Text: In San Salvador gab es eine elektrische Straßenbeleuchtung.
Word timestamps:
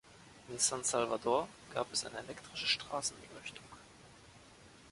In 0.49 0.57
San 0.57 0.83
Salvador 0.83 1.47
gab 1.75 1.93
es 1.93 2.07
eine 2.07 2.17
elektrische 2.17 2.65
Straßenbeleuchtung. 2.65 3.65